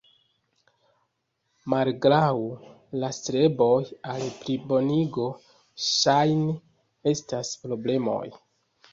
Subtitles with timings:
[1.73, 2.31] Malgraŭ
[3.03, 5.27] la streboj al plibonigo,
[5.89, 6.55] ŝajne
[7.09, 8.23] restas problemoj.